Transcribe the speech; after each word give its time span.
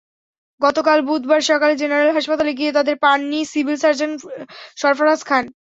গতকাল 0.61 0.99
বুধবার 1.07 1.41
সকালে 1.49 1.73
জেনারেল 1.81 2.09
হাসপাতালে 2.13 2.51
গিয়ে 2.59 2.75
তাঁদের 2.77 2.95
পাননি 3.03 3.39
সিভিল 3.51 3.77
সার্জন 3.83 4.11
সরফরাজ 4.77 5.21
খান। 5.25 5.43